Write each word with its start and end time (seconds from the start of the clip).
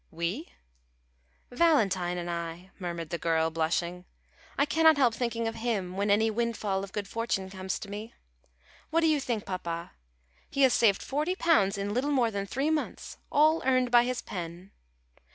"We!" 0.09 0.49
"Valentine 1.51 2.17
and 2.17 2.27
I," 2.27 2.71
murmured 2.79 3.11
the 3.11 3.19
girl, 3.19 3.51
blushing. 3.51 4.05
"I 4.57 4.65
cannot 4.65 4.97
help 4.97 5.13
thinking 5.13 5.47
of 5.47 5.53
him 5.53 5.95
when 5.95 6.09
any 6.09 6.31
windfall 6.31 6.83
of 6.83 6.91
good 6.91 7.07
fortune 7.07 7.51
comes 7.51 7.77
to 7.77 7.87
me. 7.87 8.15
What 8.89 9.01
do 9.01 9.07
you 9.07 9.19
think, 9.19 9.45
papa? 9.45 9.91
He 10.49 10.63
has 10.63 10.73
saved 10.73 11.03
forty 11.03 11.35
pounds 11.35 11.77
in 11.77 11.93
little 11.93 12.09
more 12.09 12.31
than 12.31 12.47
three 12.47 12.71
months 12.71 13.19
all 13.31 13.61
earned 13.63 13.91
by 13.91 14.03
his 14.05 14.23
pen! 14.23 14.71